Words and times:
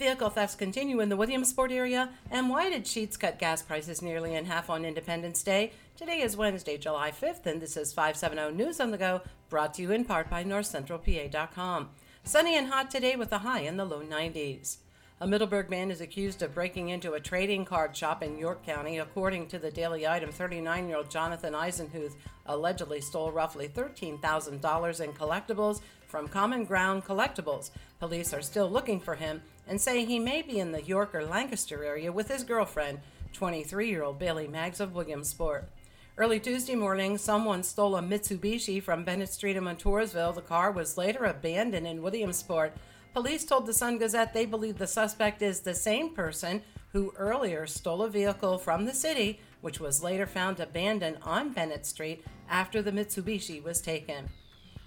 Vehicle 0.00 0.30
thefts 0.30 0.54
continue 0.54 1.00
in 1.00 1.10
the 1.10 1.16
Williamsport 1.16 1.70
area, 1.70 2.08
and 2.30 2.48
why 2.48 2.70
did 2.70 2.86
Sheetz 2.86 3.20
cut 3.20 3.38
gas 3.38 3.60
prices 3.60 4.00
nearly 4.00 4.34
in 4.34 4.46
half 4.46 4.70
on 4.70 4.86
Independence 4.86 5.42
Day? 5.42 5.72
Today 5.94 6.22
is 6.22 6.38
Wednesday, 6.38 6.78
July 6.78 7.10
5th, 7.10 7.44
and 7.44 7.60
this 7.60 7.76
is 7.76 7.92
570 7.92 8.56
News 8.56 8.80
on 8.80 8.92
the 8.92 8.96
Go, 8.96 9.20
brought 9.50 9.74
to 9.74 9.82
you 9.82 9.92
in 9.92 10.06
part 10.06 10.30
by 10.30 10.42
NorthCentralPA.com. 10.42 11.90
Sunny 12.24 12.56
and 12.56 12.68
hot 12.68 12.90
today 12.90 13.14
with 13.14 13.30
a 13.30 13.40
high 13.40 13.60
in 13.60 13.76
the 13.76 13.84
low 13.84 14.00
90s. 14.00 14.78
A 15.20 15.26
Middleburg 15.26 15.68
man 15.68 15.90
is 15.90 16.00
accused 16.00 16.40
of 16.40 16.54
breaking 16.54 16.88
into 16.88 17.12
a 17.12 17.20
trading 17.20 17.66
card 17.66 17.94
shop 17.94 18.22
in 18.22 18.38
York 18.38 18.64
County. 18.64 18.96
According 18.96 19.48
to 19.48 19.58
the 19.58 19.70
Daily 19.70 20.08
Item, 20.08 20.32
39 20.32 20.88
year 20.88 20.96
old 20.96 21.10
Jonathan 21.10 21.52
Eisenhuth 21.52 22.14
allegedly 22.46 23.02
stole 23.02 23.30
roughly 23.30 23.68
$13,000 23.68 25.00
in 25.04 25.12
collectibles 25.12 25.82
from 26.06 26.26
Common 26.26 26.64
Ground 26.64 27.04
Collectibles. 27.04 27.70
Police 27.98 28.32
are 28.32 28.40
still 28.40 28.70
looking 28.70 28.98
for 28.98 29.14
him 29.14 29.42
and 29.70 29.80
say 29.80 30.04
he 30.04 30.18
may 30.18 30.42
be 30.42 30.58
in 30.58 30.72
the 30.72 30.82
York 30.82 31.14
or 31.14 31.24
Lancaster 31.24 31.84
area 31.84 32.10
with 32.10 32.26
his 32.26 32.42
girlfriend, 32.42 32.98
23 33.32 33.88
year 33.88 34.02
old 34.02 34.18
Bailey 34.18 34.48
Maggs 34.48 34.80
of 34.80 34.96
Williamsport. 34.96 35.70
Early 36.18 36.40
Tuesday 36.40 36.74
morning, 36.74 37.16
someone 37.16 37.62
stole 37.62 37.94
a 37.96 38.02
Mitsubishi 38.02 38.82
from 38.82 39.04
Bennett 39.04 39.32
Street 39.32 39.56
in 39.56 39.62
Montoursville. 39.64 40.34
The 40.34 40.42
car 40.42 40.72
was 40.72 40.98
later 40.98 41.24
abandoned 41.24 41.86
in 41.86 42.02
Williamsport. 42.02 42.72
Police 43.14 43.44
told 43.44 43.64
the 43.64 43.72
Sun 43.72 43.98
Gazette 43.98 44.34
they 44.34 44.44
believe 44.44 44.76
the 44.76 44.88
suspect 44.88 45.40
is 45.40 45.60
the 45.60 45.74
same 45.74 46.10
person 46.14 46.62
who 46.92 47.14
earlier 47.16 47.64
stole 47.64 48.02
a 48.02 48.10
vehicle 48.10 48.58
from 48.58 48.84
the 48.84 48.92
city, 48.92 49.38
which 49.60 49.78
was 49.78 50.02
later 50.02 50.26
found 50.26 50.58
abandoned 50.58 51.18
on 51.22 51.52
Bennett 51.52 51.86
Street 51.86 52.24
after 52.50 52.82
the 52.82 52.90
Mitsubishi 52.90 53.62
was 53.62 53.80
taken. 53.80 54.30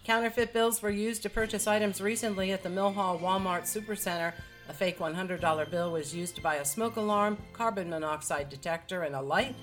Counterfeit 0.03 0.51
bills 0.51 0.81
were 0.81 0.89
used 0.89 1.23
to 1.23 1.29
purchase 1.29 1.67
items 1.67 2.01
recently 2.01 2.51
at 2.51 2.63
the 2.63 2.69
Mill 2.69 2.91
Hall 2.91 3.17
Walmart 3.17 3.61
Supercenter. 3.61 4.33
A 4.69 4.73
fake 4.73 4.99
$100 4.99 5.69
bill 5.69 5.91
was 5.91 6.15
used 6.15 6.35
to 6.35 6.41
buy 6.41 6.55
a 6.55 6.65
smoke 6.65 6.95
alarm, 6.95 7.37
carbon 7.51 7.89
monoxide 7.89 8.49
detector, 8.49 9.03
and 9.03 9.15
a 9.15 9.21
light. 9.21 9.55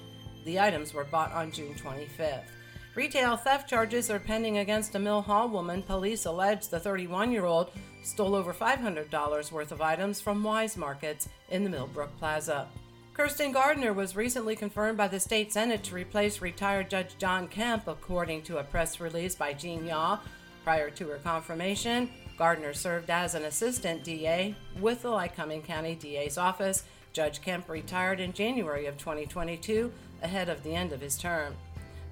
The 0.45 0.61
items 0.61 0.93
were 0.93 1.05
bought 1.05 1.33
on 1.33 1.53
June 1.53 1.75
25th. 1.75 2.45
Retail 2.95 3.37
theft 3.37 3.69
charges 3.69 4.11
are 4.11 4.19
pending 4.19 4.59
against 4.59 4.95
a 4.95 4.99
Mill 4.99 5.23
Hall 5.23 5.49
woman. 5.49 5.83
Police 5.83 6.27
allege 6.27 6.69
the 6.69 6.81
31 6.81 7.31
year 7.31 7.45
old 7.45 7.71
stole 8.03 8.35
over 8.35 8.53
$500 8.53 9.53
worth 9.53 9.73
of 9.73 9.81
items 9.81 10.21
from 10.21 10.43
Weis 10.43 10.77
Markets 10.77 11.29
in 11.51 11.65
the 11.65 11.71
Millbrook 11.71 12.17
Plaza. 12.19 12.69
Kirsten 13.15 13.53
Gardner 13.53 13.93
was 13.93 14.17
recently 14.17 14.57
confirmed 14.57 14.97
by 14.97 15.07
the 15.07 15.21
state 15.21 15.53
Senate 15.53 15.83
to 15.85 15.95
replace 15.95 16.41
retired 16.41 16.91
Judge 16.91 17.17
John 17.19 17.49
Kemp, 17.49 17.87
according 17.87 18.43
to 18.43 18.59
a 18.59 18.65
press 18.65 18.99
release 18.99 19.35
by 19.35 19.53
Gene 19.53 19.87
Yaw. 19.87 20.19
Prior 20.71 20.89
to 20.89 21.09
her 21.09 21.17
confirmation, 21.17 22.09
Gardner 22.39 22.73
served 22.75 23.11
as 23.11 23.35
an 23.35 23.43
assistant 23.43 24.05
DA 24.05 24.55
with 24.79 25.03
the 25.03 25.09
Lycoming 25.09 25.65
County 25.65 25.97
DA's 25.97 26.39
office. 26.39 26.85
Judge 27.13 27.43
Kemp 27.43 27.69
retired 27.69 28.21
in 28.21 28.33
January 28.33 28.87
of 28.87 28.97
2022, 28.97 29.91
ahead 30.23 30.49
of 30.49 30.63
the 30.63 30.73
end 30.73 30.93
of 30.93 31.01
his 31.01 31.19
term. 31.19 31.57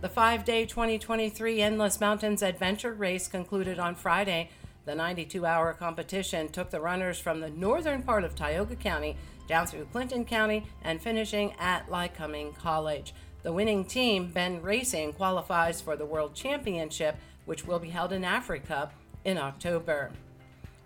The 0.00 0.08
five 0.08 0.44
day 0.44 0.66
2023 0.66 1.62
Endless 1.62 2.00
Mountains 2.00 2.42
Adventure 2.42 2.94
Race 2.94 3.28
concluded 3.28 3.78
on 3.78 3.94
Friday. 3.94 4.50
The 4.86 4.94
92 4.96 5.46
hour 5.46 5.72
competition 5.72 6.48
took 6.48 6.70
the 6.70 6.80
runners 6.80 7.20
from 7.20 7.38
the 7.38 7.50
northern 7.50 8.02
part 8.02 8.24
of 8.24 8.34
Tioga 8.34 8.74
County 8.74 9.16
down 9.46 9.68
through 9.68 9.86
Clinton 9.92 10.24
County 10.24 10.66
and 10.82 11.00
finishing 11.00 11.54
at 11.60 11.88
Lycoming 11.88 12.56
College. 12.58 13.14
The 13.42 13.52
winning 13.52 13.84
team, 13.84 14.30
Ben 14.32 14.60
Racing, 14.62 15.12
qualifies 15.12 15.80
for 15.80 15.96
the 15.96 16.06
World 16.06 16.34
Championship, 16.34 17.16
which 17.44 17.66
will 17.66 17.78
be 17.78 17.90
held 17.90 18.12
in 18.12 18.24
Africa 18.24 18.90
in 19.24 19.38
October. 19.38 20.10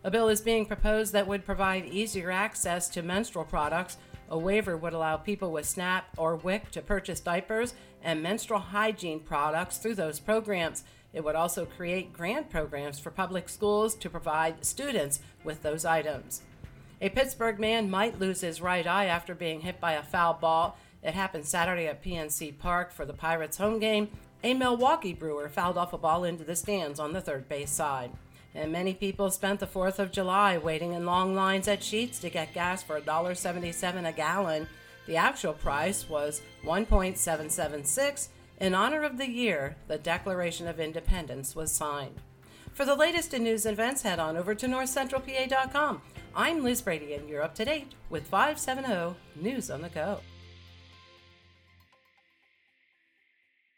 A 0.04 0.10
bill 0.10 0.28
is 0.28 0.40
being 0.40 0.66
proposed 0.66 1.12
that 1.12 1.26
would 1.26 1.44
provide 1.44 1.86
easier 1.86 2.30
access 2.30 2.88
to 2.90 3.02
menstrual 3.02 3.44
products 3.44 3.96
a 4.32 4.38
waiver 4.38 4.78
would 4.78 4.94
allow 4.94 5.18
people 5.18 5.52
with 5.52 5.68
SNAP 5.68 6.06
or 6.16 6.36
WIC 6.36 6.70
to 6.70 6.80
purchase 6.80 7.20
diapers 7.20 7.74
and 8.02 8.22
menstrual 8.22 8.60
hygiene 8.60 9.20
products 9.20 9.76
through 9.76 9.96
those 9.96 10.18
programs. 10.18 10.84
It 11.12 11.22
would 11.22 11.34
also 11.34 11.66
create 11.66 12.14
grant 12.14 12.48
programs 12.48 12.98
for 12.98 13.10
public 13.10 13.50
schools 13.50 13.94
to 13.96 14.08
provide 14.08 14.64
students 14.64 15.20
with 15.44 15.62
those 15.62 15.84
items. 15.84 16.40
A 17.02 17.10
Pittsburgh 17.10 17.60
man 17.60 17.90
might 17.90 18.18
lose 18.18 18.40
his 18.40 18.62
right 18.62 18.86
eye 18.86 19.04
after 19.04 19.34
being 19.34 19.60
hit 19.60 19.78
by 19.78 19.92
a 19.92 20.02
foul 20.02 20.32
ball. 20.32 20.78
It 21.02 21.14
happened 21.14 21.46
Saturday 21.46 21.86
at 21.86 22.02
PNC 22.02 22.58
Park 22.58 22.92
for 22.92 23.04
the 23.04 23.12
Pirates 23.12 23.58
home 23.58 23.78
game. 23.78 24.08
A 24.44 24.54
Milwaukee 24.54 25.14
brewer 25.14 25.48
fouled 25.48 25.78
off 25.78 25.92
a 25.92 25.98
ball 25.98 26.24
into 26.24 26.44
the 26.44 26.56
stands 26.56 27.00
on 27.00 27.12
the 27.12 27.20
third 27.20 27.48
base 27.48 27.70
side 27.70 28.12
and 28.54 28.70
many 28.70 28.94
people 28.94 29.30
spent 29.30 29.60
the 29.60 29.66
4th 29.66 29.98
of 29.98 30.12
July 30.12 30.58
waiting 30.58 30.92
in 30.92 31.06
long 31.06 31.34
lines 31.34 31.68
at 31.68 31.80
Sheetz 31.80 32.20
to 32.20 32.30
get 32.30 32.54
gas 32.54 32.82
for 32.82 33.00
$1.77 33.00 34.08
a 34.08 34.12
gallon. 34.12 34.68
The 35.06 35.16
actual 35.16 35.54
price 35.54 36.08
was 36.08 36.42
1.776. 36.64 38.28
In 38.60 38.74
honor 38.74 39.02
of 39.02 39.18
the 39.18 39.28
year 39.28 39.76
the 39.88 39.98
Declaration 39.98 40.68
of 40.68 40.78
Independence 40.78 41.56
was 41.56 41.72
signed. 41.72 42.16
For 42.74 42.84
the 42.84 42.94
latest 42.94 43.34
in 43.34 43.44
news 43.44 43.66
and 43.66 43.74
events, 43.74 44.02
head 44.02 44.18
on 44.18 44.36
over 44.36 44.54
to 44.54 44.66
northcentralpa.com. 44.66 46.00
I'm 46.34 46.62
Liz 46.62 46.80
Brady, 46.80 47.12
and 47.12 47.28
you're 47.28 47.42
up 47.42 47.54
to 47.56 47.66
date 47.66 47.92
with 48.08 48.26
570 48.28 49.14
News 49.36 49.70
on 49.70 49.82
the 49.82 49.90
Go. 49.90 50.20